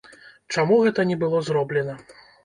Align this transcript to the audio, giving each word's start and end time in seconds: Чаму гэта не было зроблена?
Чаму 0.53 0.77
гэта 0.85 1.05
не 1.09 1.17
было 1.23 1.41
зроблена? 1.49 1.99